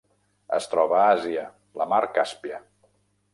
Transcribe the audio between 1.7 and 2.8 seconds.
la Mar Càspia.